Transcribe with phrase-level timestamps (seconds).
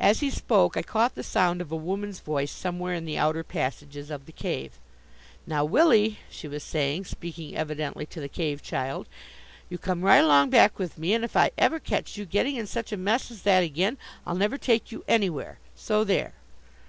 [0.00, 3.44] As he spoke I caught the sound of a woman's voice somewhere in the outer
[3.44, 4.80] passages of the cave.
[5.46, 9.06] "Now, Willie," she was saying, speaking evidently to the Cave child,
[9.68, 12.66] "you come right along back with me, and if I ever catch you getting in
[12.66, 13.96] such a mess as that again
[14.26, 16.34] I'll never take you anywhere, so there!"